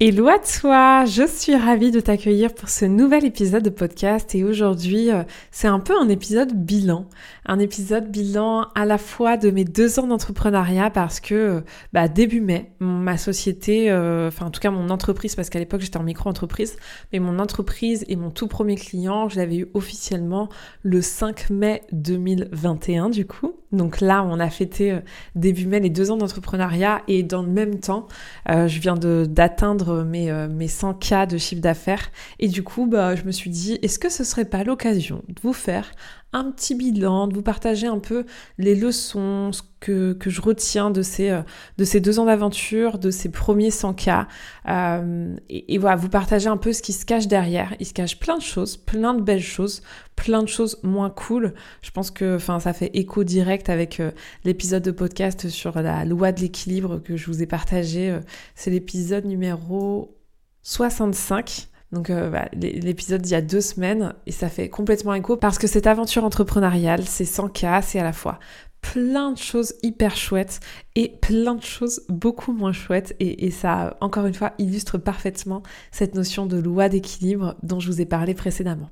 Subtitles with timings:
[0.00, 4.32] Hello à toi, je suis ravie de t'accueillir pour ce nouvel épisode de podcast.
[4.36, 7.08] Et aujourd'hui euh, c'est un peu un épisode bilan,
[7.46, 11.60] un épisode bilan à la fois de mes deux ans d'entrepreneuriat parce que euh,
[11.92, 15.80] bah, début mai, ma société, euh, enfin en tout cas mon entreprise parce qu'à l'époque
[15.80, 16.76] j'étais en micro-entreprise,
[17.12, 20.48] mais mon entreprise et mon tout premier client je l'avais eu officiellement
[20.84, 25.00] le 5 mai 2021 du coup, donc là on a fêté
[25.34, 28.06] début mai les deux ans d'entrepreneuriat et dans le même temps
[28.46, 32.10] je viens d'atteindre mes, euh, mes 100 cas de chiffre d'affaires.
[32.38, 35.40] Et du coup, bah, je me suis dit, est-ce que ce serait pas l'occasion de
[35.42, 35.90] vous faire
[36.32, 38.26] un petit bilan, de vous partager un peu
[38.58, 41.42] les leçons que, que je retiens de ces, euh,
[41.78, 44.28] de ces deux ans d'aventure, de ces premiers 100 cas.
[44.68, 47.74] Euh, et, voilà, vous partager un peu ce qui se cache derrière.
[47.80, 49.82] Il se cache plein de choses, plein de belles choses,
[50.16, 51.54] plein de choses moins cool.
[51.80, 54.10] Je pense que enfin, ça fait écho direct avec euh,
[54.44, 58.18] l'épisode de podcast sur la loi de l'équilibre que je vous ai partagé.
[58.54, 60.18] C'est l'épisode numéro
[60.62, 61.68] 65.
[61.92, 65.58] Donc euh, bah, l'épisode d'il y a deux semaines et ça fait complètement écho parce
[65.58, 68.38] que cette aventure entrepreneuriale, c'est sans cas, c'est à la fois
[68.80, 70.60] plein de choses hyper chouettes
[70.94, 75.64] et plein de choses beaucoup moins chouettes et, et, ça encore une fois illustre parfaitement
[75.90, 78.90] cette notion de loi d'équilibre dont je vous ai parlé précédemment.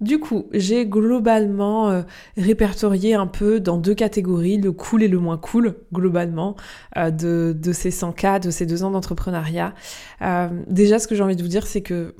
[0.00, 2.02] Du coup, j'ai globalement euh,
[2.36, 6.56] répertorié un peu dans deux catégories, le cool et le moins cool, globalement,
[6.96, 9.74] euh, de, ces 100 cas, de ces deux ans d'entrepreneuriat.
[10.22, 12.14] Euh, déjà, ce que j'ai envie de vous dire, c'est que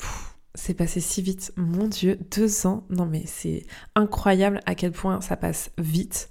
[0.54, 1.53] c'est passé si vite.
[1.56, 2.84] Mon Dieu, deux ans.
[2.88, 3.64] Non mais c'est
[3.97, 6.28] incroyable à quel point ça passe vite.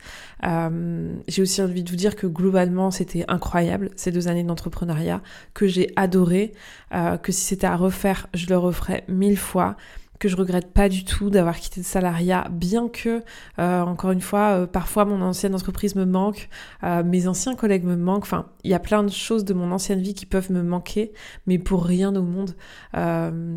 [1.28, 5.22] j'ai aussi envie de vous dire que globalement c'était incroyable ces deux années d'entrepreneuriat,
[5.54, 6.54] que j'ai adoré,
[6.90, 9.76] que si c'était à refaire, je le referais mille fois
[10.24, 13.22] que je regrette pas du tout d'avoir quitté le salariat, bien que,
[13.60, 16.48] euh, encore une fois, euh, parfois mon ancienne entreprise me manque,
[16.86, 19.70] euh, mes anciens collègues me manquent, enfin, il y a plein de choses de mon
[19.74, 21.12] ancienne vie qui peuvent me manquer,
[21.46, 22.56] mais pour rien au monde,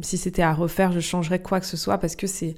[0.02, 2.56] si c'était à refaire, je changerais quoi que ce soit parce que c'est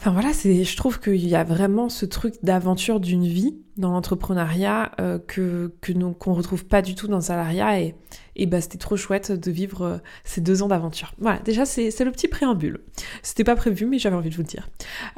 [0.00, 4.92] Enfin voilà, je trouve qu'il y a vraiment ce truc d'aventure d'une vie dans l'entrepreneuriat
[4.98, 7.94] euh, que, que qu'on retrouve pas du tout dans le salariat et,
[8.34, 11.12] et bah c'était trop chouette de vivre euh, ces deux ans d'aventure.
[11.18, 12.80] Voilà, déjà c'est, c'est le petit préambule.
[13.22, 14.70] C'était pas prévu mais j'avais envie de vous le dire.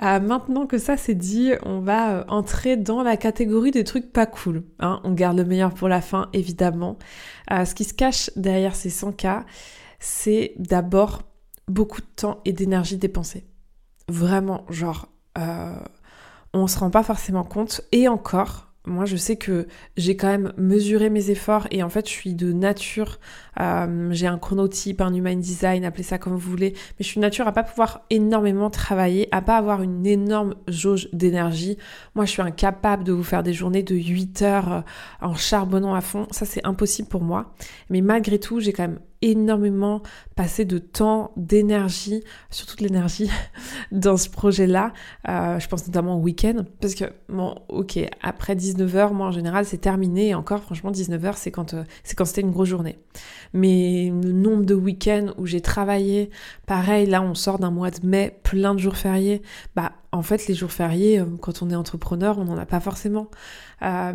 [0.03, 4.27] Euh, maintenant que ça c'est dit, on va entrer dans la catégorie des trucs pas
[4.27, 4.65] cool.
[4.81, 5.01] Hein.
[5.05, 6.99] On garde le meilleur pour la fin évidemment.
[7.49, 9.47] ce qui se cache derrière ces 100 cas,
[10.01, 11.23] c'est d'abord
[11.69, 13.45] beaucoup de temps et d'énergie dépensée.
[14.09, 15.09] Vraiment, genre,
[15.39, 15.75] euh,
[16.53, 17.83] on se rend pas forcément compte.
[17.93, 22.09] Et encore, moi je sais que j'ai quand même mesuré mes efforts et en fait
[22.09, 23.19] je suis de nature,
[23.61, 27.21] euh, j'ai un chronotype, un human design, appelez ça comme vous voulez, mais je suis
[27.21, 31.77] nature à pas pouvoir énormément travailler, à pas avoir une énorme jauge d'énergie.
[32.15, 34.81] Moi je suis incapable de vous faire des journées de 8 heures euh,
[35.21, 37.55] en charbonnant à fond, ça c'est impossible pour moi.
[37.91, 40.03] Mais malgré tout j'ai quand même énormément
[40.35, 43.31] passé de temps, d'énergie, surtout de l'énergie
[43.93, 44.93] dans ce projet-là.
[45.29, 49.65] Euh, je pense notamment au week-end, parce que, bon, ok, après 19h, moi en général,
[49.65, 52.99] c'est terminé, et encore, franchement, 19h, c'est quand, euh, c'est quand c'était une grosse journée.
[53.53, 56.31] Mais le nombre de week-ends où j'ai travaillé,
[56.67, 59.43] pareil, là, on sort d'un mois de mai, plein de jours fériés,
[59.77, 62.81] bah, en fait, les jours fériés, euh, quand on est entrepreneur, on n'en a pas
[62.81, 63.29] forcément.
[63.83, 64.13] Euh,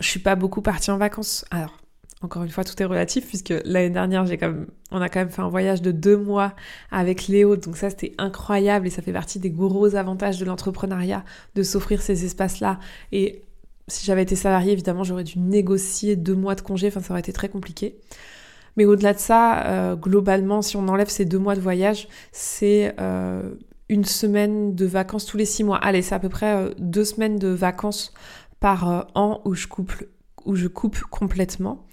[0.00, 1.44] je suis pas beaucoup partie en vacances.
[1.50, 1.76] Alors,
[2.22, 4.52] encore une fois, tout est relatif puisque l'année dernière, j'ai quand
[4.90, 6.54] on a quand même fait un voyage de deux mois
[6.90, 11.24] avec Léo, donc ça c'était incroyable et ça fait partie des gros avantages de l'entrepreneuriat
[11.54, 12.78] de s'offrir ces espaces-là.
[13.12, 13.42] Et
[13.88, 17.20] si j'avais été salariée, évidemment, j'aurais dû négocier deux mois de congé, enfin ça aurait
[17.20, 17.98] été très compliqué.
[18.76, 22.94] Mais au-delà de ça, euh, globalement, si on enlève ces deux mois de voyage, c'est
[23.00, 23.54] euh,
[23.88, 25.78] une semaine de vacances tous les six mois.
[25.78, 28.12] Allez, c'est à peu près euh, deux semaines de vacances
[28.60, 29.66] par an où je
[30.44, 31.86] où je coupe complètement.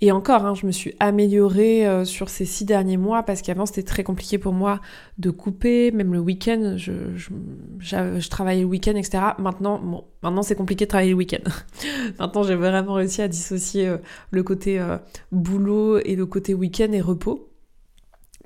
[0.00, 3.64] Et encore, hein, je me suis améliorée euh, sur ces six derniers mois parce qu'avant
[3.64, 4.80] c'était très compliqué pour moi
[5.18, 9.22] de couper, même le week-end, je, travaillais le week-end, etc.
[9.38, 11.48] Maintenant, bon, maintenant c'est compliqué de travailler le week-end.
[12.18, 13.98] maintenant j'ai vraiment réussi à dissocier euh,
[14.30, 14.98] le côté euh,
[15.30, 17.50] boulot et le côté week-end et repos.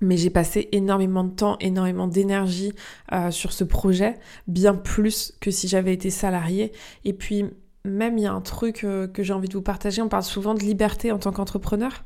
[0.01, 2.71] Mais j'ai passé énormément de temps, énormément d'énergie
[3.31, 4.15] sur ce projet,
[4.47, 6.71] bien plus que si j'avais été salariée.
[7.05, 7.47] Et puis
[7.85, 10.23] même il y a un truc euh, que j'ai envie de vous partager, on parle
[10.23, 12.05] souvent de liberté en tant qu'entrepreneur.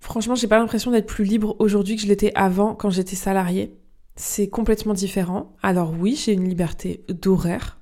[0.00, 3.78] Franchement, j'ai pas l'impression d'être plus libre aujourd'hui que je l'étais avant quand j'étais salariée.
[4.16, 5.54] C'est complètement différent.
[5.62, 7.80] Alors oui, j'ai une liberté d'horaire.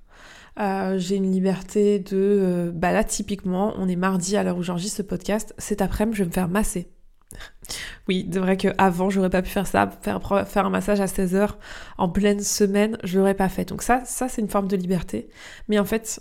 [0.60, 2.10] Euh, j'ai une liberté de...
[2.12, 5.54] Euh, bah là, typiquement, on est mardi à l'heure où j'enregistre ce podcast.
[5.58, 6.90] Cet après-midi, je vais me faire masser.
[8.08, 11.50] oui, c'est vrai qu'avant, j'aurais pas pu faire ça, faire, faire un massage à 16h
[11.98, 13.64] en pleine semaine, je l'aurais pas fait.
[13.64, 15.28] Donc ça, ça c'est une forme de liberté.
[15.68, 16.20] Mais en fait,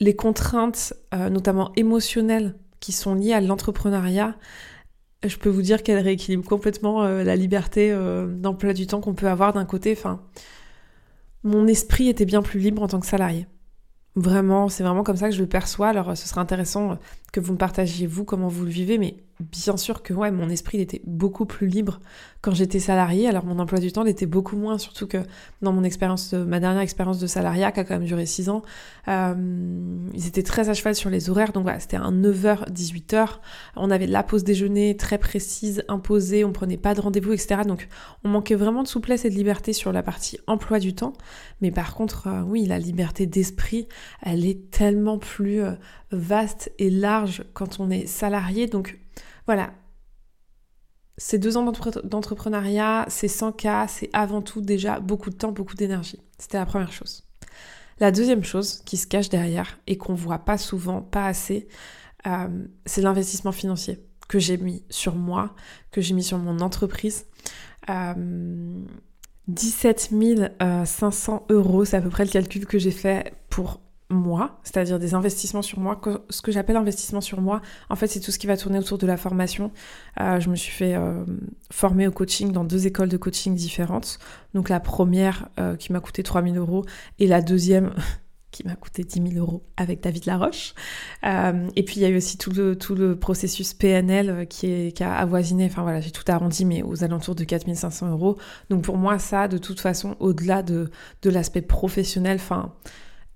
[0.00, 4.36] les contraintes, euh, notamment émotionnelles, qui sont liées à l'entrepreneuriat,
[5.24, 9.14] je peux vous dire qu'elle rééquilibre complètement euh, la liberté euh, d'emploi du temps qu'on
[9.14, 9.92] peut avoir d'un côté.
[9.96, 10.20] Enfin,
[11.42, 13.46] mon esprit était bien plus libre en tant que salarié.
[14.16, 15.88] Vraiment, c'est vraiment comme ça que je le perçois.
[15.88, 16.98] Alors, ce serait intéressant
[17.32, 20.48] que vous me partagiez vous comment vous le vivez, mais bien sûr que ouais, mon
[20.48, 22.00] esprit était beaucoup plus libre
[22.40, 23.28] quand j'étais salarié.
[23.28, 25.18] Alors mon emploi du temps l'était beaucoup moins, surtout que
[25.62, 28.62] dans mon expérience, ma dernière expérience de salariat qui a quand même duré 6 ans,
[29.08, 29.34] euh,
[30.12, 31.52] ils étaient très à cheval sur les horaires.
[31.52, 33.28] Donc voilà, c'était un 9h, 18h.
[33.76, 37.62] On avait la pause déjeuner très précise, imposée, on prenait pas de rendez-vous, etc.
[37.66, 37.88] Donc
[38.22, 41.14] on manquait vraiment de souplesse et de liberté sur la partie emploi du temps.
[41.60, 43.88] Mais par contre, euh, oui, la liberté d'esprit,
[44.22, 45.72] elle est tellement plus euh,
[46.12, 48.66] vaste et large quand on est salarié.
[48.66, 48.98] Donc
[49.46, 49.72] voilà.
[51.16, 55.76] Ces deux ans d'entrepreneuriat, ces 100 cas, c'est avant tout déjà beaucoup de temps, beaucoup
[55.76, 56.20] d'énergie.
[56.38, 57.22] C'était la première chose.
[58.00, 61.68] La deuxième chose qui se cache derrière et qu'on voit pas souvent, pas assez,
[62.26, 65.54] euh, c'est l'investissement financier que j'ai mis sur moi,
[65.92, 67.26] que j'ai mis sur mon entreprise.
[67.86, 70.10] 17
[70.62, 73.80] euh, 500 euros, c'est à peu près le calcul que j'ai fait pour
[74.14, 76.00] moi, c'est-à-dire des investissements sur moi.
[76.30, 78.98] Ce que j'appelle investissement sur moi, en fait, c'est tout ce qui va tourner autour
[78.98, 79.70] de la formation.
[80.20, 81.24] Euh, je me suis fait euh,
[81.70, 84.18] former au coaching dans deux écoles de coaching différentes.
[84.54, 86.84] Donc la première euh, qui m'a coûté 3000 euros
[87.18, 87.92] et la deuxième
[88.50, 90.74] qui m'a coûté 10 000 euros avec David Laroche.
[91.24, 94.96] et puis il y a eu aussi tout le, tout le processus PNL qui, est,
[94.96, 98.38] qui a avoisiné, enfin voilà, j'ai tout arrondi, mais aux alentours de 4500 euros.
[98.70, 100.88] Donc pour moi, ça, de toute façon, au-delà de,
[101.22, 102.72] de l'aspect professionnel, enfin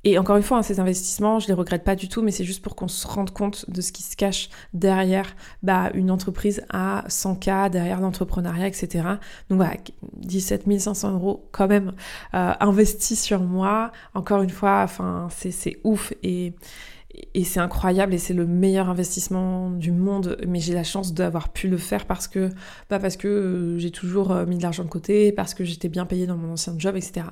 [0.04, 2.44] et encore une fois, hein, ces investissements, je les regrette pas du tout, mais c'est
[2.44, 6.62] juste pour qu'on se rende compte de ce qui se cache derrière bah, une entreprise
[6.70, 9.04] à 100K, derrière l'entrepreneuriat, etc.
[9.50, 9.74] Donc voilà,
[10.18, 11.94] 17 500 euros quand même
[12.34, 13.90] euh, investis sur moi.
[14.14, 16.54] Encore une fois, enfin, c'est ouf et
[17.34, 21.52] et c'est incroyable et c'est le meilleur investissement du monde mais j'ai la chance d'avoir
[21.52, 22.50] pu le faire parce que
[22.88, 26.06] parce que euh, j'ai toujours euh, mis de l'argent de côté parce que j'étais bien
[26.06, 27.26] payée dans mon ancien job etc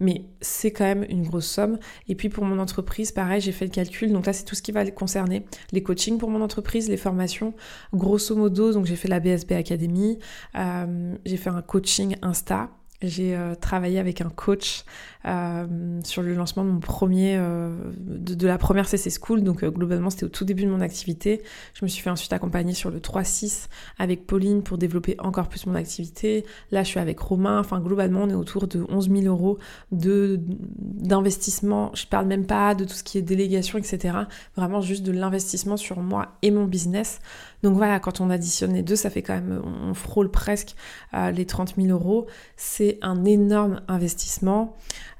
[0.00, 1.78] mais c'est quand même une grosse somme.
[2.08, 4.12] Et puis pour mon entreprise pareil j'ai fait le calcul.
[4.12, 7.54] Donc là c'est tout ce qui va concerner les coachings pour mon entreprise les formations.
[7.92, 10.18] Grosso modo donc j'ai fait la BSB Academy
[10.56, 14.84] euh, j'ai fait un coaching Insta j'ai euh, travaillé avec un coach
[15.24, 19.44] euh, sur le lancement de mon premier, euh, de, la première CC School.
[19.44, 21.42] Donc globalement, c'était au tout début de mon activité.
[21.74, 23.68] Je me suis fait ensuite accompagner sur le 3-6
[23.98, 26.44] avec Pauline pour développer encore plus mon activité.
[26.72, 27.60] Là, je suis avec Romain.
[27.60, 29.58] Enfin, globalement, on est autour de 11 000 euros
[29.92, 31.92] d'investissement.
[31.94, 34.16] Je parle même pas de tout ce qui est délégation, etc.
[34.56, 37.20] Vraiment juste de l'investissement sur moi et mon business.
[37.62, 40.76] Donc voilà, quand on additionne les deux, ça fait quand même, on frôle presque
[41.12, 42.26] les 30 000 euros.
[42.56, 44.76] C'est un énorme investissement.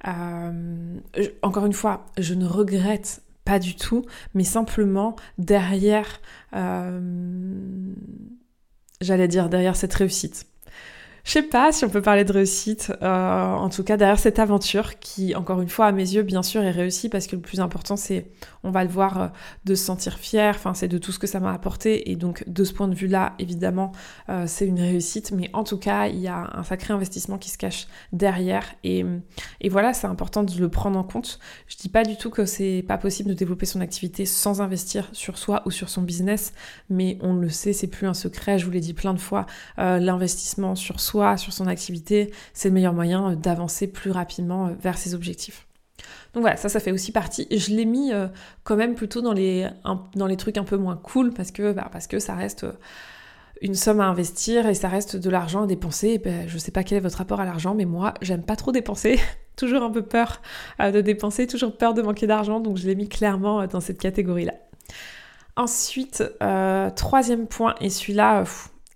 [0.07, 0.99] Euh,
[1.43, 4.05] encore une fois, je ne regrette pas du tout,
[4.35, 6.21] mais simplement derrière,
[6.55, 7.01] euh,
[9.01, 10.47] j'allais dire derrière cette réussite.
[11.29, 14.39] Je sais pas si on peut parler de réussite, euh, en tout cas derrière cette
[14.39, 17.43] aventure qui, encore une fois, à mes yeux, bien sûr, est réussie parce que le
[17.43, 18.31] plus important, c'est,
[18.65, 19.27] on va le voir, euh,
[19.67, 22.11] de se sentir fier, enfin, c'est de tout ce que ça m'a apporté.
[22.11, 23.93] Et donc de ce point de vue-là, évidemment,
[24.31, 27.51] euh, c'est une réussite, mais en tout cas, il y a un sacré investissement qui
[27.51, 28.65] se cache derrière.
[28.83, 29.05] Et,
[29.61, 31.41] et voilà, c'est important de le prendre en compte.
[31.67, 35.11] Je dis pas du tout que c'est pas possible de développer son activité sans investir
[35.13, 36.55] sur soi ou sur son business,
[36.89, 39.45] mais on le sait, c'est plus un secret, je vous l'ai dit plein de fois,
[39.77, 44.71] l'investissement sur soi sur son activité, c'est le meilleur moyen euh, d'avancer plus rapidement euh,
[44.81, 45.67] vers ses objectifs.
[46.35, 47.47] Donc voilà, ça, ça fait aussi partie.
[47.51, 48.29] Je l'ai mis euh,
[48.65, 49.69] quand même plutôt dans les,
[50.15, 52.67] dans les trucs un peu moins cool parce que, bah, parce que ça reste
[53.61, 56.19] une somme à investir et ça reste de l'argent à dépenser.
[56.19, 58.73] Ben, je sais pas quel est votre rapport à l'argent, mais moi, j'aime pas trop
[58.73, 59.19] dépenser.
[59.57, 60.41] toujours un peu peur
[60.79, 64.55] de dépenser, toujours peur de manquer d'argent, donc je l'ai mis clairement dans cette catégorie-là.
[65.57, 66.23] Ensuite,
[66.95, 68.45] troisième point, et celui-là,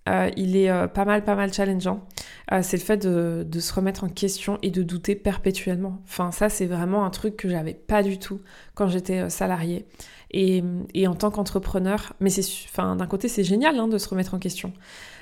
[0.08, 2.04] euh, il est euh, pas mal, pas mal challengeant.
[2.52, 6.00] Euh, c'est le fait de, se remettre en question et de douter perpétuellement.
[6.04, 8.40] Enfin, ça, c'est vraiment un truc que j'avais pas du tout
[8.74, 9.86] quand j'étais salariée.
[10.32, 10.62] Et,
[11.06, 14.38] en tant qu'entrepreneur, mais c'est, enfin, d'un côté, c'est génial hein, de se remettre en
[14.38, 14.72] question.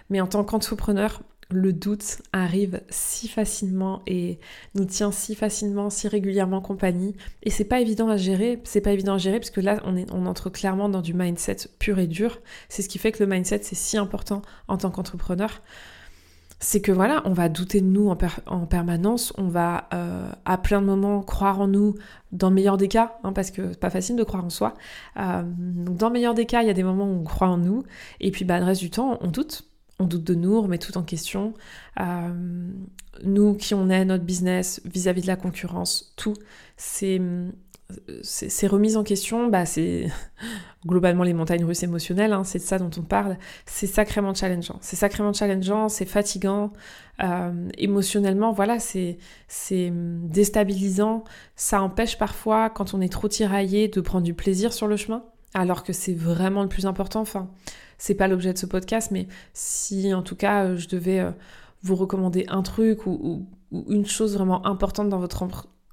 [0.09, 4.38] Mais en tant qu'entrepreneur, le doute arrive si facilement et
[4.75, 7.14] nous tient si facilement, si régulièrement compagnie.
[7.42, 9.97] Et c'est pas évident à gérer, c'est pas évident à gérer parce que là, on,
[9.97, 12.40] est, on entre clairement dans du mindset pur et dur.
[12.69, 15.62] C'est ce qui fait que le mindset, c'est si important en tant qu'entrepreneur.
[16.62, 20.83] C'est que voilà, on va douter de nous en, permanence, on va euh, à plein
[20.83, 21.95] de moments croire en nous,
[22.33, 24.75] dans le meilleur des cas, hein, parce que c'est pas facile de croire en soi.
[25.19, 27.49] Euh, donc dans le meilleur des cas, il y a des moments où on croit
[27.49, 27.83] en nous,
[28.21, 29.70] et puis bah, le reste du temps, on doute
[30.00, 31.54] on doute de nous, on remet tout en question.
[32.00, 32.73] Euh,
[33.23, 36.35] nous, qui on est, notre business vis-à-vis de la concurrence, tout,
[36.76, 37.21] c'est
[38.23, 40.09] ces remises en question, bah c'est
[40.87, 44.78] globalement les montagnes russes émotionnelles, hein, c'est de ça dont on parle, c'est sacrément challengeant.
[44.80, 46.73] C'est sacrément challengeant, c'est fatigant,
[47.23, 49.19] euh, émotionnellement, voilà, c'est
[49.80, 51.25] déstabilisant.
[51.57, 55.25] Ça empêche parfois, quand on est trop tiraillé, de prendre du plaisir sur le chemin,
[55.54, 57.21] alors que c'est vraiment le plus important.
[57.21, 57.50] Enfin,
[57.99, 61.30] c'est pas l'objet de ce podcast, mais si en tout cas euh, je devais euh,
[61.83, 65.45] vous recommander un truc ou, une chose vraiment importante dans votre,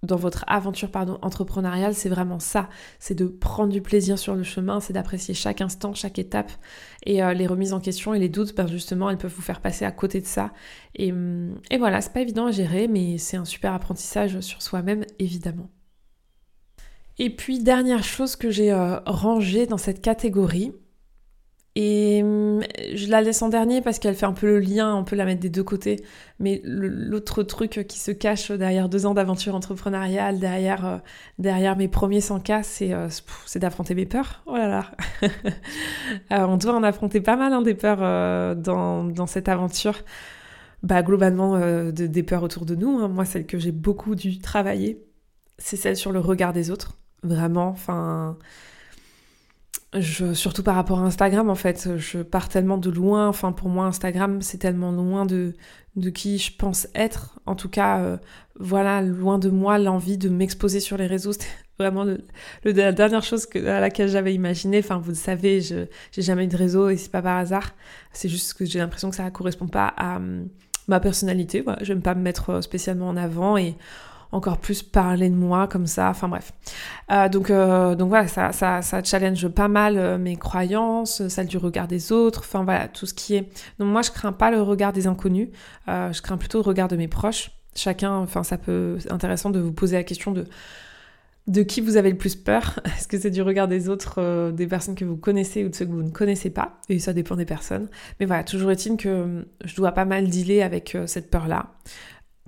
[0.01, 2.69] dans votre aventure pardon, entrepreneuriale, c'est vraiment ça.
[2.97, 6.51] C'est de prendre du plaisir sur le chemin, c'est d'apprécier chaque instant, chaque étape.
[7.05, 9.61] Et euh, les remises en question et les doutes, ben justement, elles peuvent vous faire
[9.61, 10.53] passer à côté de ça.
[10.95, 14.63] Et, hum, et voilà, c'est pas évident à gérer, mais c'est un super apprentissage sur
[14.63, 15.69] soi-même, évidemment.
[17.19, 18.73] Et puis, dernière chose que j'ai
[19.05, 20.73] rangée dans cette catégorie,
[21.79, 22.63] et hum,
[22.95, 25.25] je la laisse en dernier parce qu'elle fait un peu le lien, on peut la
[25.25, 26.03] mettre des deux côtés.
[26.39, 31.01] Mais l'autre truc qui se cache derrière deux ans d'aventure entrepreneuriale, derrière,
[31.43, 33.09] euh, mes premiers 100K, euh,
[33.45, 34.41] c'est d'affronter mes peurs.
[34.47, 34.91] Oh là là
[36.31, 37.99] euh, On doit en affronter pas mal hein, des peurs
[38.55, 39.99] dans, dans, cette aventure.
[40.81, 41.59] Bah, globalement,
[41.91, 42.97] des peurs autour de nous.
[42.97, 43.07] Hein.
[43.07, 45.05] Moi, celle que j'ai beaucoup dû travailler,
[45.59, 46.97] c'est celle sur le regard des autres.
[47.23, 48.37] Vraiment, enfin
[50.01, 53.27] surtout par rapport à Instagram, en fait, je pars tellement de loin.
[53.27, 55.53] Enfin, pour moi, Instagram, c'est tellement loin de,
[55.95, 57.39] de qui je pense être.
[57.45, 58.17] En tout cas, euh,
[58.59, 61.31] voilà, loin de moi l'envie de m'exposer sur les réseaux.
[61.33, 61.47] C'était
[61.79, 62.23] vraiment le,
[62.63, 64.79] la dernière chose à laquelle j'avais imaginé.
[64.79, 67.73] Enfin, vous le savez, je j'ai jamais eu de réseau et c'est pas par hasard.
[68.13, 70.49] C'est juste que j'ai l'impression que ça ne correspond pas à hum,
[70.87, 71.61] ma personnalité.
[71.61, 73.75] Voilà, je n'aime pas me mettre euh, spécialement en avant et
[74.31, 76.53] encore plus parler de moi comme ça, enfin bref.
[77.11, 81.47] Euh, donc, euh, donc voilà, ça, ça, ça, challenge pas mal euh, mes croyances, celle
[81.47, 83.49] du regard des autres, enfin voilà, tout ce qui est...
[83.79, 85.49] Donc moi je crains pas le regard des inconnus,
[85.87, 87.51] je crains plutôt le regard de mes proches.
[87.75, 88.97] Chacun, enfin ça peut...
[88.99, 90.45] C'est intéressant de vous poser la question de
[91.45, 94.67] de qui vous avez le plus peur Est-ce que c'est du regard des autres, des
[94.67, 96.81] personnes que vous connaissez ou de ceux que vous ne connaissez pas?
[96.89, 97.87] Et ça dépend des personnes.
[98.19, 101.71] Mais voilà, toujours est-il que je dois pas mal dealer avec cette peur-là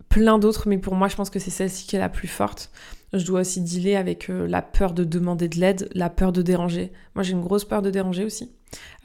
[0.08, 2.72] plein d'autres, mais pour moi, je pense que c'est celle-ci qui est la plus forte.
[3.13, 6.41] Je dois aussi dealer avec euh, la peur de demander de l'aide, la peur de
[6.41, 6.91] déranger.
[7.15, 8.51] Moi, j'ai une grosse peur de déranger aussi.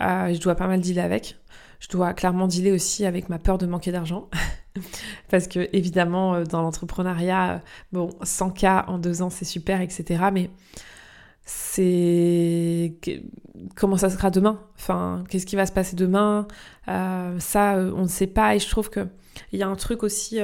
[0.02, 1.36] Euh, je dois pas mal dealer avec.
[1.80, 4.28] Je dois clairement dealer aussi avec ma peur de manquer d'argent.
[5.30, 10.24] Parce que, évidemment, euh, dans l'entrepreneuriat, bon, 100K en deux ans, c'est super, etc.
[10.32, 10.50] Mais
[11.46, 12.94] c'est
[13.74, 14.60] comment ça sera demain?
[14.76, 16.48] Enfin qu'est-ce qui va se passer demain?
[16.86, 19.06] Ça on ne sait pas et je trouve que
[19.52, 20.40] il y a un truc aussi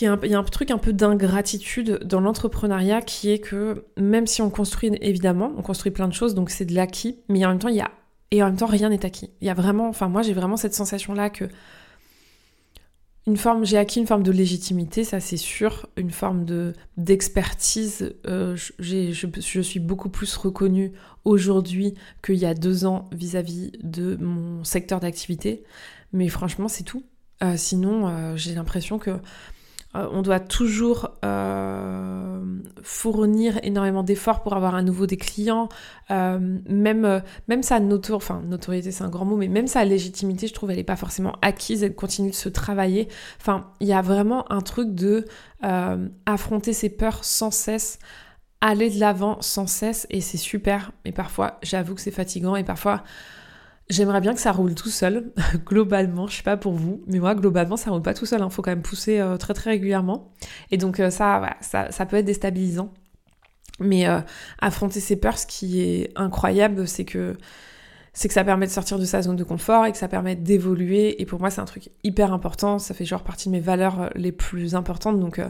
[0.00, 4.40] il y a un truc un peu d'ingratitude dans l'entrepreneuriat qui est que même si
[4.40, 7.58] on construit évidemment, on construit plein de choses, donc c'est de l'acquis, mais en même
[7.58, 7.90] temps il y a
[8.30, 9.30] et en même temps rien n'est acquis.
[9.42, 11.44] Il y a vraiment, enfin moi j'ai vraiment cette sensation là que
[13.26, 18.14] une forme, j'ai acquis une forme de légitimité, ça c'est sûr, une forme de d'expertise.
[18.26, 18.72] Euh, je,
[19.12, 20.92] je, suis beaucoup plus reconnue
[21.24, 25.62] aujourd'hui qu'il y a deux ans vis-à-vis de mon secteur d'activité,
[26.12, 27.04] mais franchement c'est tout.
[27.42, 31.10] Euh, sinon, euh, j'ai l'impression que euh, on doit toujours
[32.82, 35.68] fournir énormément d'efforts pour avoir à nouveau des clients.
[36.08, 37.20] Même,
[37.60, 37.78] sa
[38.12, 40.96] enfin, notoriété, c'est un grand mot, mais même sa légitimité, je trouve, elle n'est pas
[40.96, 43.08] forcément acquise, elle continue de se travailler.
[43.80, 45.26] Il y a vraiment un truc de
[46.24, 47.98] affronter ses peurs sans cesse
[48.62, 52.62] aller de l'avant sans cesse et c'est super mais parfois j'avoue que c'est fatigant et
[52.62, 53.02] parfois
[53.92, 55.32] J'aimerais bien que ça roule tout seul,
[55.66, 58.42] globalement, je sais pas pour vous, mais moi, globalement, ça roule pas tout seul, il
[58.42, 58.48] hein.
[58.48, 60.32] faut quand même pousser euh, très très régulièrement.
[60.70, 62.94] Et donc euh, ça, ça, peut être déstabilisant.
[63.80, 64.20] Mais euh,
[64.62, 67.36] affronter ses peurs, ce qui est incroyable, c'est que
[68.14, 70.36] c'est que ça permet de sortir de sa zone de confort et que ça permet
[70.36, 71.20] d'évoluer.
[71.20, 72.78] Et pour moi, c'est un truc hyper important.
[72.78, 75.20] Ça fait genre partie de mes valeurs les plus importantes.
[75.20, 75.40] Donc,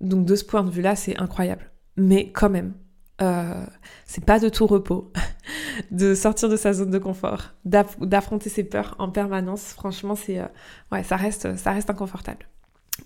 [0.00, 1.72] donc de ce point de vue-là, c'est incroyable.
[1.96, 2.74] Mais quand même,
[3.20, 3.64] euh,
[4.06, 5.12] c'est pas de tout repos
[5.90, 9.72] de sortir de sa zone de confort, d'affronter ses peurs en permanence.
[9.74, 10.46] Franchement, c'est euh,
[10.90, 12.46] ouais, ça reste, ça reste inconfortable.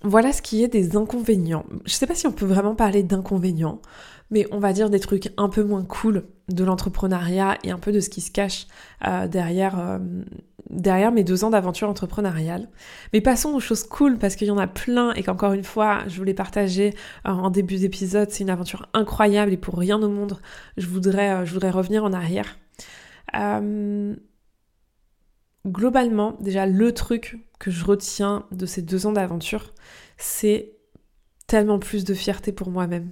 [0.03, 1.67] voilà ce qui est des inconvénients.
[1.85, 3.81] Je sais pas si on peut vraiment parler d'inconvénients,
[4.31, 7.93] mais on va dire des trucs un peu moins cool de l'entrepreneuriat et un peu
[7.93, 8.67] de ce qui se cache
[9.07, 9.99] euh, derrière, euh,
[10.71, 12.69] derrière mes deux ans d'aventure entrepreneuriale.
[13.13, 16.03] Mais passons aux choses cool parce qu'il y en a plein et qu'encore une fois,
[16.07, 16.95] je voulais partager
[17.27, 18.31] euh, en début d'épisode.
[18.31, 20.39] C'est une aventure incroyable et pour rien au monde,
[20.77, 22.59] je voudrais, je voudrais revenir en arrière.
[25.67, 29.75] globalement, déjà, le truc que je retiens de ces deux ans d'aventure,
[30.17, 30.73] c'est
[31.47, 33.11] tellement plus de fierté pour moi-même.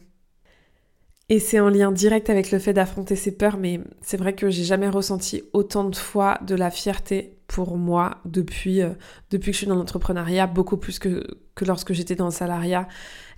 [1.31, 4.51] Et c'est en lien direct avec le fait d'affronter ses peurs, mais c'est vrai que
[4.51, 8.91] j'ai jamais ressenti autant de fois de la fierté pour moi depuis, euh,
[9.31, 12.89] depuis que je suis dans l'entrepreneuriat, beaucoup plus que, que lorsque j'étais dans le salariat.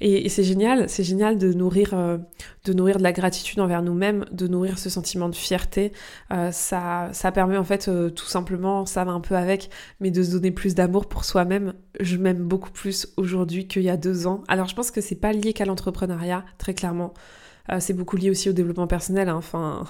[0.00, 2.18] Et, c'est génial, c'est génial de nourrir, euh,
[2.64, 5.92] de nourrir de la gratitude envers nous-mêmes, de nourrir ce sentiment de fierté.
[6.32, 10.24] Euh, ça, ça permet en fait tout simplement, ça va un peu avec, mais de
[10.24, 11.74] se donner plus d'amour pour soi-même.
[12.00, 14.42] Je m'aime beaucoup plus aujourd'hui qu'il y a deux ans.
[14.48, 17.14] Alors je pense que c'est pas lié qu'à l'entrepreneuriat, très clairement.
[17.70, 19.28] Euh, c'est beaucoup lié aussi au développement personnel.
[19.28, 19.36] Hein.
[19.36, 19.84] Enfin,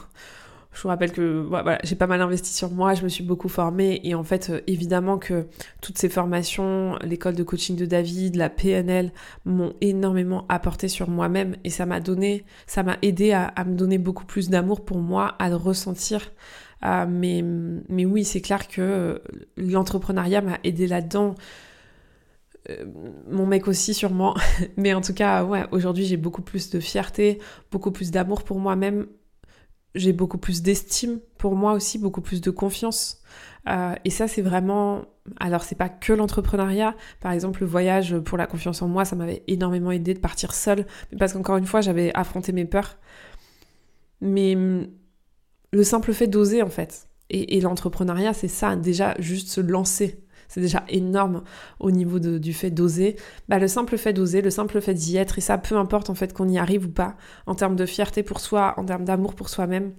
[0.76, 3.48] je vous rappelle que voilà, j'ai pas mal investi sur moi, je me suis beaucoup
[3.48, 5.46] formée et en fait, euh, évidemment que
[5.80, 9.10] toutes ces formations, l'école de coaching de David, la PNL,
[9.46, 13.96] m'ont énormément apporté sur moi-même et ça m'a donné, ça m'a aidé à, me donner
[13.96, 16.20] beaucoup plus d'amour pour moi, à le ressentir.
[16.84, 17.42] Euh, mais,
[17.88, 19.22] mais oui, c'est clair que
[19.56, 21.36] l'entrepreneuriat m'a aidé là-dedans.
[22.70, 22.84] Euh,
[23.28, 24.34] mon mec aussi sûrement.
[24.76, 27.38] Mais en tout cas, ouais, aujourd'hui j'ai beaucoup plus de fierté,
[27.70, 29.06] beaucoup plus d'amour pour moi-même.
[29.94, 33.22] J'ai beaucoup plus d'estime pour moi aussi, beaucoup plus de confiance.
[33.68, 35.06] Euh, et ça, c'est vraiment.
[35.40, 36.94] Alors, c'est pas que l'entrepreneuriat.
[37.20, 40.52] Par exemple, le voyage pour la confiance en moi, ça m'avait énormément aidé de partir
[40.52, 40.86] seule.
[41.18, 42.98] Parce qu'encore une fois, j'avais affronté mes peurs.
[44.20, 44.86] Mais hum,
[45.72, 47.08] le simple fait d'oser, en fait.
[47.30, 51.42] Et, et l'entrepreneuriat, c'est ça, déjà, juste se lancer c'est déjà énorme
[51.80, 53.16] au niveau du fait d'oser.
[53.48, 56.14] Bah, le simple fait d'oser, le simple fait d'y être, et ça peu importe en
[56.14, 59.34] fait qu'on y arrive ou pas, en termes de fierté pour soi, en termes d'amour
[59.34, 59.92] pour soi-même,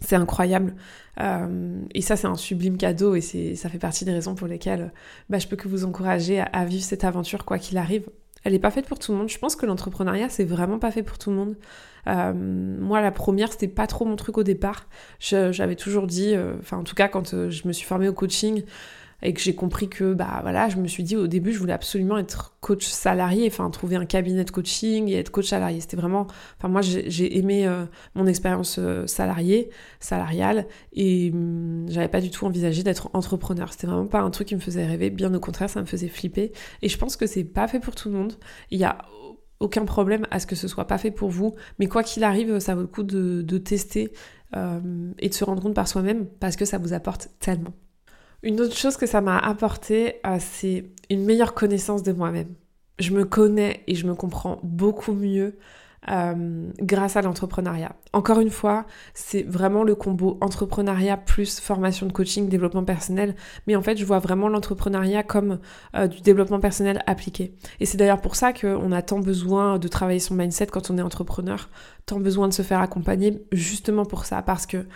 [0.00, 0.74] c'est incroyable.
[1.20, 4.92] Euh, et ça, c'est un sublime cadeau et ça fait partie des raisons pour lesquelles
[5.30, 8.08] bah, je peux que vous encourager à, vivre cette aventure quoi qu'il arrive.
[8.44, 9.28] Elle n'est pas faite pour tout le monde.
[9.28, 11.56] Je pense que l'entrepreneuriat, c'est vraiment pas fait pour tout le monde.
[12.06, 14.86] Euh, moi, la première, c'était pas trop mon truc au départ.
[15.18, 18.62] J'avais toujours dit, euh, enfin, en tout cas, quand je me suis formée au coaching,
[19.22, 21.72] et que j'ai compris que bah voilà, je me suis dit au début je voulais
[21.72, 25.80] absolument être coach salarié, enfin trouver un cabinet de coaching et être coach salarié.
[25.80, 26.26] C'était vraiment,
[26.58, 32.30] enfin moi j'ai aimé euh, mon expérience euh, salariée, salariale et hum, j'avais pas du
[32.30, 33.72] tout envisagé d'être entrepreneur.
[33.72, 36.08] C'était vraiment pas un truc qui me faisait rêver, bien au contraire ça me faisait
[36.08, 36.52] flipper.
[36.82, 38.34] Et je pense que c'est pas fait pour tout le monde.
[38.70, 38.98] Il y a
[39.60, 42.58] aucun problème à ce que ce soit pas fait pour vous, mais quoi qu'il arrive,
[42.58, 44.12] ça vaut le coup de, tester
[44.54, 47.72] euh, et de se rendre compte par soi-même parce que ça vous apporte tellement.
[48.42, 52.54] Une autre chose que ça m'a apporté, euh, c'est une meilleure connaissance de moi-même.
[52.98, 55.58] Je me connais et je me comprends beaucoup mieux
[56.08, 57.96] euh, grâce à l'entrepreneuriat.
[58.12, 63.34] Encore une fois, c'est vraiment le combo entrepreneuriat plus formation de coaching, développement personnel.
[63.66, 65.58] Mais en fait, je vois vraiment l'entrepreneuriat comme
[65.96, 67.56] euh, du développement personnel appliqué.
[67.80, 70.98] Et c'est d'ailleurs pour ça qu'on a tant besoin de travailler son mindset quand on
[70.98, 71.68] est entrepreneur,
[72.06, 74.42] tant besoin de se faire accompagner justement pour ça.
[74.42, 74.86] Parce que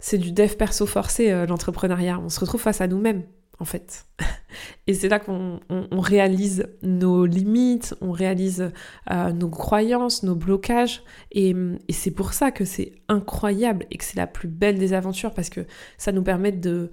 [0.00, 2.20] c'est du dev perso forcé, euh, l'entrepreneuriat.
[2.20, 3.24] On se retrouve face à nous-mêmes,
[3.58, 4.06] en fait.
[4.86, 8.70] Et c'est là qu'on réalise nos limites, on réalise
[9.10, 11.02] euh, nos croyances, nos blocages.
[11.32, 11.54] Et,
[11.90, 15.50] c'est pour ça que c'est incroyable et que c'est la plus belle des aventures parce
[15.50, 15.66] que
[15.98, 16.90] ça nous permet de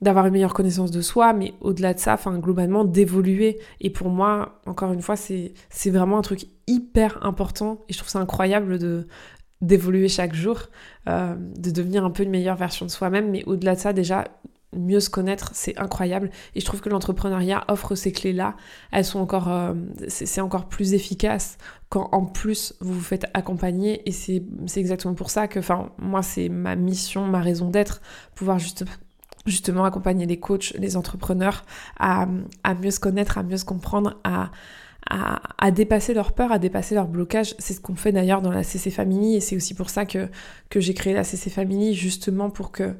[0.00, 3.58] d'avoir une meilleure connaissance de soi, mais au-delà de ça, enfin globalement d'évoluer.
[3.80, 5.52] Et pour moi, encore une fois, c'est
[5.86, 9.08] vraiment un truc hyper important et je trouve ça incroyable de,
[9.60, 10.62] d'évoluer chaque jour,
[11.08, 13.30] euh, de devenir un peu une meilleure version de soi-même.
[13.30, 14.24] Mais au-delà de ça, déjà,
[14.76, 16.30] mieux se connaître, c'est incroyable.
[16.54, 18.54] Et je trouve que l'entrepreneuriat offre ces clés-là.
[18.92, 19.74] Elles sont encore, euh,
[20.08, 24.08] c'est encore plus efficace quand en plus vous vous faites accompagner.
[24.08, 24.42] Et c'est
[24.76, 28.00] exactement pour ça que, enfin, moi, c'est ma mission, ma raison d'être,
[28.34, 28.84] pouvoir juste
[29.46, 31.64] justement accompagner les coachs, les entrepreneurs
[31.98, 32.28] à,
[32.64, 34.50] à mieux se connaître, à mieux se comprendre, à
[35.06, 37.54] à, dépasser leur peur, à dépasser leur blocage.
[37.58, 40.28] C'est ce qu'on fait d'ailleurs dans la CC Family et c'est aussi pour ça que,
[40.70, 42.94] que j'ai créé la CC Family, justement pour que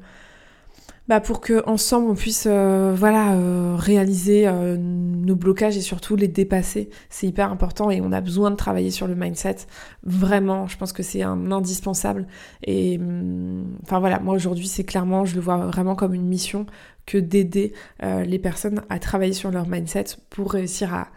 [1.09, 6.15] bah pour que ensemble on puisse euh, voilà euh, réaliser euh, nos blocages et surtout
[6.15, 6.91] les dépasser.
[7.09, 9.55] C'est hyper important et on a besoin de travailler sur le mindset.
[10.03, 12.27] Vraiment je pense que c'est un indispensable.
[12.63, 16.67] Et hum, enfin voilà moi aujourd'hui c'est clairement je le vois vraiment comme une mission
[17.07, 21.07] que d'aider les personnes à travailler sur leur mindset pour réussir à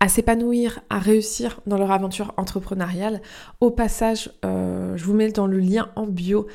[0.00, 3.22] à s'épanouir, à réussir dans leur aventure entrepreneuriale.
[3.60, 6.46] Au passage, euh, je vous mets dans le lien en bio.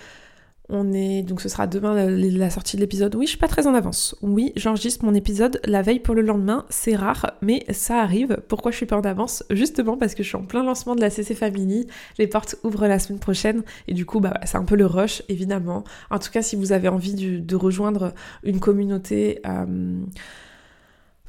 [0.74, 3.14] On est donc ce sera demain la, sortie de l'épisode.
[3.16, 4.16] Oui, je suis pas très en avance.
[4.22, 6.66] Oui, j'enregistre mon épisode la veille pour le lendemain.
[6.70, 8.42] C'est rare, mais ça arrive.
[8.48, 9.44] Pourquoi je suis pas en avance?
[9.50, 11.88] Justement parce que je suis en plein lancement de la CC Family.
[12.18, 15.24] Les portes ouvrent la semaine prochaine et du coup, bah, c'est un peu le rush
[15.28, 15.84] évidemment.
[16.10, 19.42] En tout cas, si vous avez envie de rejoindre une communauté.
[19.46, 20.06] Euh,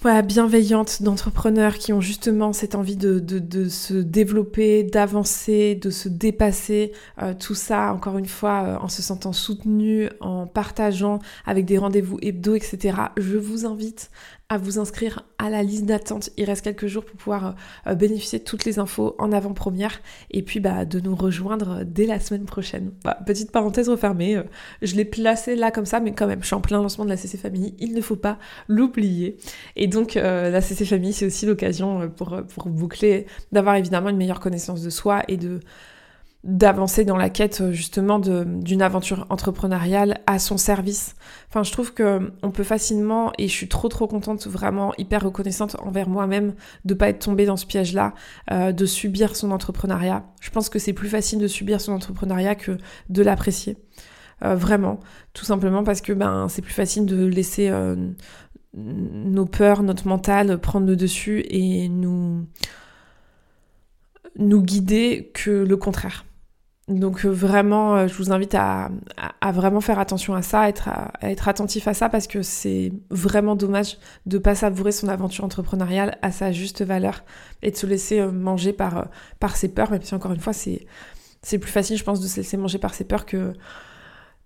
[0.02, 6.08] voilà, bienveillante d'entrepreneurs qui ont justement cette envie de, de, se développer, d'avancer, de se
[6.08, 6.90] dépasser,
[7.22, 11.78] euh, tout ça encore une fois euh, en se sentant soutenu, en partageant avec des
[11.78, 12.96] rendez-vous hebdo, etc.
[13.16, 14.10] Je vous invite
[14.52, 16.28] à vous inscrire à la liste d'attente.
[16.36, 17.54] Il reste quelques jours pour pouvoir
[17.86, 22.04] euh, bénéficier de toutes les infos en avant-première et puis bah, de nous rejoindre dès
[22.04, 22.92] la semaine prochaine.
[23.02, 24.42] Bah, petite parenthèse refermée, euh,
[24.82, 27.10] je l'ai placé là comme ça, mais quand même, je suis en plein lancement de
[27.10, 27.38] la CC
[27.78, 28.38] il ne faut pas
[28.68, 29.38] l'oublier.
[29.74, 34.82] Et donc euh, la CC c'est aussi l'occasion pour boucler, d'avoir évidemment une meilleure connaissance
[34.82, 35.60] de soi et de
[36.44, 41.14] d'avancer dans la quête euh, justement d'une aventure entrepreneuriale à son service.
[41.48, 45.22] Enfin, je trouve que on peut facilement, et je suis trop trop contente, vraiment hyper
[45.22, 48.14] reconnaissante envers moi-même de pas être tombée dans ce piège-là,
[48.50, 50.24] euh, de subir son entrepreneuriat.
[50.40, 52.76] Je pense que c'est plus facile de subir son entrepreneuriat que
[53.08, 53.76] de l'apprécier.
[54.44, 54.98] Euh, vraiment,
[55.34, 57.72] tout simplement parce que ben c'est plus facile de laisser
[58.74, 62.46] nos peurs, notre mental prendre le dessus et nous
[64.36, 66.24] nous guider que le contraire.
[66.88, 68.90] Donc euh, vraiment, euh, je vous invite à,
[69.52, 73.98] vraiment faire attention à ça, à être, attentif à ça parce que c'est vraiment dommage
[74.26, 77.22] de pas savourer son aventure entrepreneuriale à sa juste valeur
[77.62, 79.06] et de se laisser euh, manger par,
[79.38, 82.38] par ses peurs, même si encore une fois c'est plus facile je pense de se
[82.38, 83.52] laisser manger par ses peurs que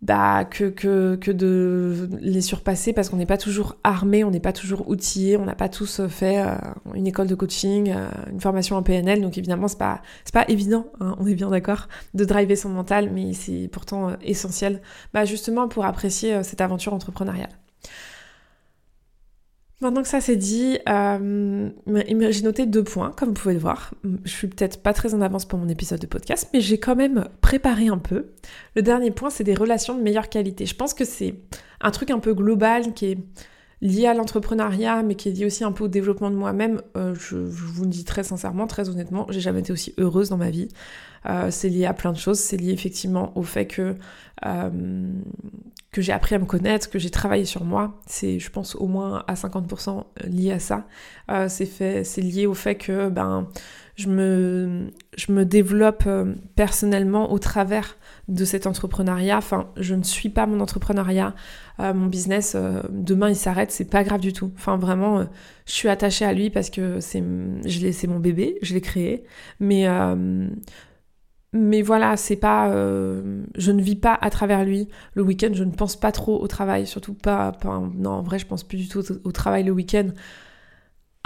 [0.03, 4.41] bah, que, que, que, de les surpasser parce qu'on n'est pas toujours armé, on n'est
[4.41, 6.55] pas toujours outillé, on n'a pas tous fait euh,
[6.95, 10.87] une école de coaching, euh, une formation en PNL, donc évidemment c'est pas, pas évident,
[11.01, 14.83] hein, on est bien d'accord, de driver son mental, mais c'est pourtant euh, essentiel
[15.15, 17.51] bah, justement pour apprécier cette aventure entrepreneuriale.
[19.83, 23.93] Maintenant que ça c'est dit, euh, j'ai noté deux points, comme vous pouvez le voir.
[24.25, 26.97] Je suis peut-être pas très en avance pour mon épisode de podcast, mais j'ai quand
[26.97, 28.31] même préparé un peu.
[28.75, 30.65] Le dernier point, c'est des relations de meilleure qualité.
[30.65, 31.35] Je pense que c'est
[31.83, 33.19] un truc un peu global qui est
[33.83, 36.81] lié à l'entrepreneuriat, mais qui est lié aussi un peu au développement de moi-même.
[36.97, 40.37] Euh, je, vous le dis très sincèrement, très honnêtement, j'ai jamais été aussi heureuse dans
[40.37, 40.69] ma vie.
[41.29, 42.39] Euh, c'est lié à plein de choses.
[42.39, 43.97] C'est lié effectivement au fait que
[45.97, 47.99] que j'ai appris à me connaître, que j'ai travaillé sur moi.
[48.07, 50.87] C'est, je pense, au moins à 50% lié à ça.
[51.31, 53.49] Euh, c'est c'est lié au fait que ben
[53.97, 57.97] je me, je me développe euh, personnellement au travers
[58.29, 59.39] de cet entrepreneuriat.
[59.39, 61.35] Enfin, je ne suis pas mon entrepreneuriat,
[61.81, 62.57] euh, mon business.
[62.91, 64.53] demain, il s'arrête, c'est pas grave du tout.
[64.57, 65.27] Enfin, vraiment,
[65.67, 67.23] je suis attachée à lui parce que c'est,
[67.65, 69.25] je c'est mon bébé, je l'ai créé.
[69.61, 69.87] Mais
[71.57, 72.69] mais voilà, c'est pas.
[72.71, 74.89] Euh, je ne vis pas à travers lui.
[75.15, 77.53] Le week-end, je ne pense pas trop au travail, surtout pas.
[77.65, 80.09] non, en vrai, je pense plus du tout au, travail le week-end.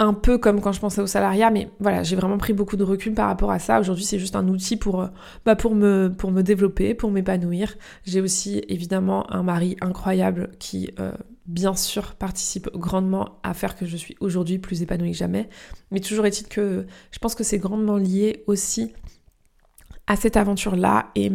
[0.01, 2.83] Un peu comme quand je pensais au salariat, mais voilà, j'ai vraiment pris beaucoup de
[2.83, 3.79] recul par rapport à ça.
[3.79, 5.07] Aujourd'hui, c'est juste un outil pour, euh,
[5.45, 7.75] bah, me, développer, pour m'épanouir.
[8.03, 11.11] J'ai aussi évidemment un mari incroyable qui, euh,
[11.45, 15.49] bien sûr, participe grandement à faire que je suis aujourd'hui plus épanouie que jamais.
[15.91, 18.93] Mais toujours est-il que je pense que c'est grandement lié aussi
[20.07, 21.11] à cette aventure-là.
[21.13, 21.31] Et,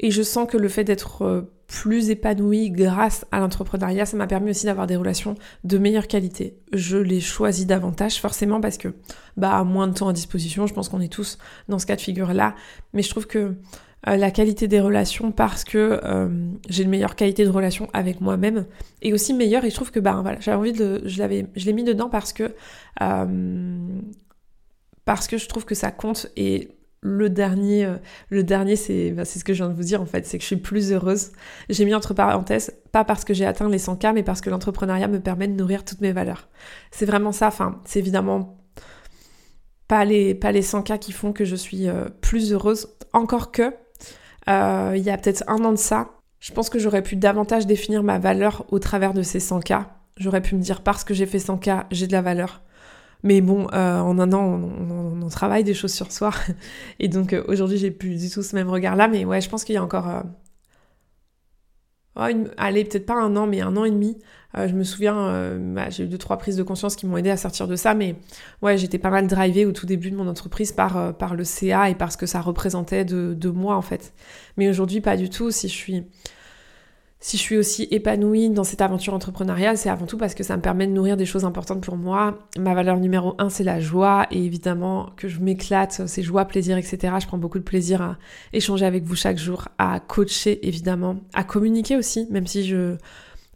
[0.00, 1.42] et je sens que le fait d'être euh,
[1.74, 5.34] plus épanouie grâce à l'entrepreneuriat, ça m'a permis aussi d'avoir des relations
[5.64, 6.56] de meilleure qualité.
[6.72, 8.94] Je les choisis davantage forcément parce que
[9.36, 11.36] bah moins de temps à disposition, je pense qu'on est tous
[11.68, 12.54] dans ce cas de figure-là,
[12.92, 13.56] mais je trouve que
[14.06, 16.28] euh, la qualité des relations parce que euh,
[16.68, 18.66] j'ai une meilleure qualité de relation avec moi-même
[19.02, 19.64] et aussi meilleure.
[19.64, 22.08] Et je trouve que bah voilà, j'avais envie de je l'avais je l'ai mis dedans
[22.08, 22.54] parce que
[25.04, 26.68] parce que je trouve que ça compte et
[27.04, 27.96] le dernier, euh,
[28.30, 28.74] le dernier
[29.12, 30.56] bah, c'est ce que je viens de vous dire en fait, c'est que je suis
[30.56, 31.32] plus heureuse.
[31.68, 35.06] J'ai mis entre parenthèses, pas parce que j'ai atteint les 100K, mais parce que l'entrepreneuriat
[35.06, 36.48] me permet de nourrir toutes mes valeurs.
[36.90, 38.56] C'est vraiment ça, enfin, c'est évidemment
[39.86, 43.74] pas les, pas les 100K qui font que je suis euh, plus heureuse, encore que,
[44.48, 46.08] euh, il y a peut-être un an de ça,
[46.40, 49.84] je pense que j'aurais pu davantage définir ma valeur au travers de ces 100K.
[50.16, 52.62] J'aurais pu me dire parce que j'ai fait 100K, j'ai de la valeur.
[53.24, 54.60] Mais bon, euh, en un an,
[55.22, 56.30] on, travaille des choses sur soi.
[57.00, 59.08] Et donc euh, aujourd'hui, j'ai plus du tout ce même regard-là.
[59.08, 60.08] Mais ouais, je pense qu'il y a encore...
[60.08, 60.20] Euh,
[62.58, 64.18] allez, peut-être pas un an, mais un an et demi.
[64.54, 67.36] je me souviens, bah, j'ai eu deux, trois prises de conscience qui m'ont aidé à
[67.36, 67.94] sortir de ça.
[67.94, 68.14] Mais
[68.62, 71.90] ouais, j'étais pas mal drivée au tout début de mon entreprise par, par le CA
[71.90, 74.12] et par ce que ça représentait de, de moi, en fait.
[74.58, 75.50] Mais aujourd'hui, pas du tout.
[75.50, 76.04] Si je suis
[77.24, 80.58] si je suis aussi épanouie dans cette aventure entrepreneuriale, c'est avant tout parce que ça
[80.58, 82.38] me permet de nourrir des choses importantes pour moi.
[82.58, 86.76] Ma valeur numéro un, c'est la joie et évidemment que je m'éclate, c'est joie, plaisir,
[86.76, 87.14] etc.
[87.22, 88.18] Je prends beaucoup de plaisir à
[88.52, 92.96] échanger avec vous chaque jour, à coacher évidemment, à communiquer aussi, même si je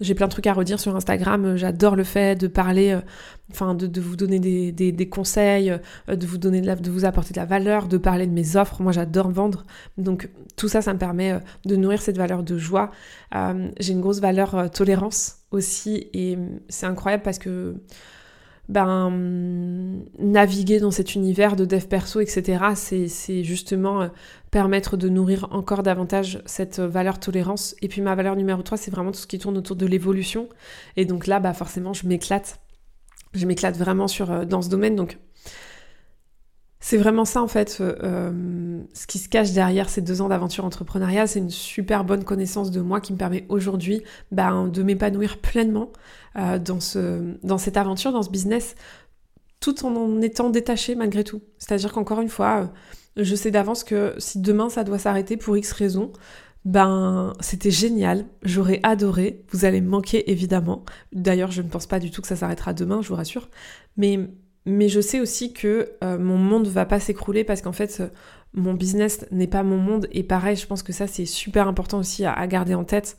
[0.01, 1.45] j'ai plein de trucs à redire sur Instagram.
[1.45, 3.01] Euh, j'adore le fait de parler, euh,
[3.51, 5.71] enfin de, vous donner des, conseils,
[6.09, 8.57] euh, de vous donner de, de vous apporter de la valeur, de parler de mes
[8.57, 8.83] offres.
[8.83, 9.65] Moi, j'adore vendre.
[9.97, 12.91] Donc tout ça, ça me permet de nourrir cette valeur de joie.
[13.79, 16.37] j'ai une grosse valeur tolérance aussi, et
[16.69, 17.77] c'est incroyable parce que
[18.69, 24.09] ben, naviguer dans cet univers de dev perso, etc., c'est justement euh,
[24.51, 27.75] permettre de nourrir encore davantage cette valeur tolérance.
[27.81, 30.49] Et puis ma valeur numéro 3, c'est vraiment tout ce qui tourne autour de l'évolution.
[30.97, 32.61] Et donc là, bah forcément, je m'éclate.
[33.33, 34.97] Je m'éclate vraiment sur, euh, dans ce domaine.
[34.97, 35.19] Donc
[36.81, 40.29] c'est vraiment ça en fait, euh, euh, ce qui se cache derrière ces deux ans
[40.29, 44.83] d'aventure entrepreneuriale, c'est une super bonne connaissance de moi qui me permet aujourd'hui ben, de
[44.83, 45.91] m'épanouir pleinement
[46.37, 48.77] euh, dans, ce, dans cette aventure, dans ce business,
[49.59, 51.43] tout en étant détaché malgré tout.
[51.59, 52.73] C'est-à-dire qu'encore une fois,
[53.17, 56.13] je sais d'avance que si demain ça doit s'arrêter pour X raisons,
[56.65, 60.85] ben c'était génial, j'aurais adoré, vous allez me manquer évidemment.
[61.13, 63.49] D'ailleurs, je ne pense pas du tout que ça s'arrêtera demain, je vous rassure,
[63.97, 64.29] mais
[64.69, 68.09] mais je sais aussi que euh, mon monde va pas s'écrouler parce qu'en fait, euh,
[68.53, 70.09] mon business n'est pas mon monde.
[70.13, 73.17] Et pareil, je pense que ça, c'est super important aussi à, garder en tête.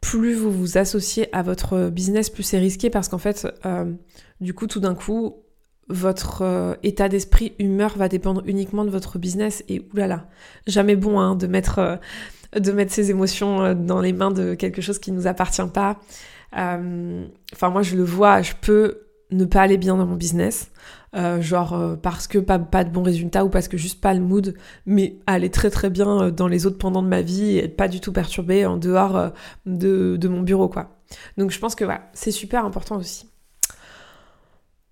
[0.00, 3.92] Plus vous vous associez à votre business, plus c'est risqué parce qu'en fait, euh,
[4.40, 5.36] du coup, tout d'un coup,
[5.88, 9.62] votre état d'esprit, humeur va dépendre uniquement de votre business.
[9.68, 10.28] Et oulala,
[10.66, 12.00] jamais bon hein, de, mettre,
[12.58, 16.00] de mettre ses émotions dans les mains de quelque chose qui ne nous appartient pas.
[16.52, 19.02] Enfin, moi, je le vois, je peux
[19.32, 20.70] ne pas aller bien dans mon business,
[21.14, 24.20] euh, genre euh, parce que pas, de bons résultats ou parce que juste pas le
[24.20, 24.54] mood,
[24.86, 27.88] mais aller très très bien euh, dans les autres pendant de ma vie et pas
[27.88, 29.32] du tout perturbée en dehors
[29.66, 30.98] de, de, mon bureau quoi.
[31.36, 33.31] Donc je pense que voilà, c'est super important aussi.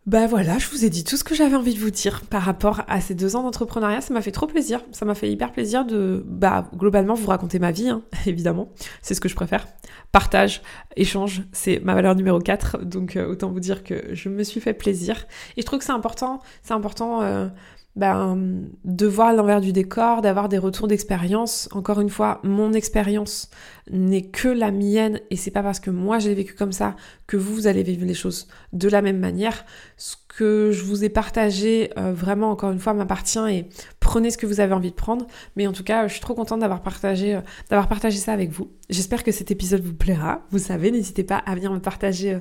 [0.07, 2.43] Bah voilà, je vous ai dit tout ce que j'avais envie de vous dire par
[2.43, 4.01] rapport à ces deux ans d'entrepreneuriat.
[4.01, 4.81] Ça m'a fait trop plaisir.
[4.93, 8.71] Ça m'a fait hyper plaisir de, bah, globalement, vous raconter ma vie, hein, évidemment.
[9.03, 9.69] C'est ce que je préfère.
[10.11, 10.63] Partage,
[10.97, 12.79] échange, c'est ma valeur numéro 4.
[12.83, 15.27] Donc, euh, autant vous dire que je me suis fait plaisir.
[15.59, 16.41] Et je trouve que c'est important.
[16.63, 17.21] C'est important.
[17.21, 17.49] Euh,
[17.97, 21.69] ben, de voir l'envers du décor, d'avoir des retours d'expérience.
[21.73, 23.51] Encore une fois, mon expérience
[23.91, 26.95] n'est que la mienne et c'est pas parce que moi j'ai vécu comme ça
[27.27, 29.65] que vous, allez vivre les choses de la même manière.
[29.97, 34.39] Ce que je vous ai partagé, euh, vraiment, encore une fois, m'appartient et prenez ce
[34.39, 35.27] que vous avez envie de prendre.
[35.57, 38.71] Mais en tout cas, je suis trop contente d'avoir partagé, euh, ça avec vous.
[38.89, 40.43] J'espère que cet épisode vous plaira.
[40.51, 42.35] Vous savez, n'hésitez pas à venir me partager.
[42.35, 42.39] Euh,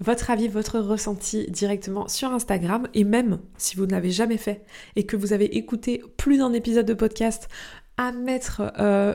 [0.00, 4.64] votre avis, votre ressenti directement sur Instagram et même si vous ne l'avez jamais fait
[4.94, 7.48] et que vous avez écouté plus d'un épisode de podcast,
[7.96, 9.14] à mettre euh,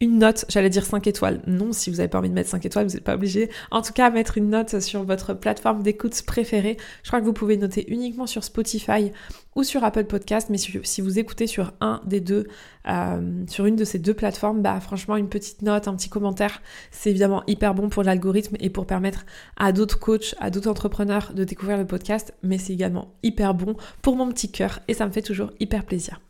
[0.00, 1.42] une note, j'allais dire 5 étoiles.
[1.46, 3.50] Non, si vous n'avez pas envie de mettre 5 étoiles, vous n'êtes pas obligé.
[3.70, 6.76] En tout cas, mettre une note sur votre plateforme d'écoute préférée.
[7.02, 9.12] Je crois que vous pouvez noter uniquement sur Spotify
[9.56, 12.46] ou sur Apple Podcast, mais si vous écoutez sur un des deux,
[12.88, 16.62] euh, sur une de ces deux plateformes, bah franchement une petite note, un petit commentaire,
[16.90, 19.24] c'est évidemment hyper bon pour l'algorithme et pour permettre
[19.56, 23.76] à d'autres coachs, à d'autres entrepreneurs de découvrir le podcast, mais c'est également hyper bon
[24.02, 26.20] pour mon petit cœur et ça me fait toujours hyper plaisir.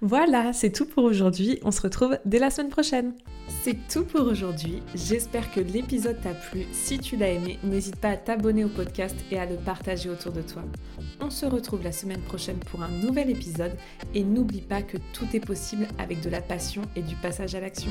[0.00, 1.58] Voilà, c'est tout pour aujourd'hui.
[1.62, 3.14] On se retrouve dès la semaine prochaine.
[3.62, 4.82] C'est tout pour aujourd'hui.
[4.94, 6.66] J'espère que l'épisode t'a plu.
[6.72, 10.32] Si tu l'as aimé, n'hésite pas à t'abonner au podcast et à le partager autour
[10.32, 10.62] de toi.
[11.20, 13.76] On se retrouve la semaine prochaine un nouvel épisode
[14.14, 17.60] et n'oublie pas que tout est possible avec de la passion et du passage à
[17.60, 17.90] l'action.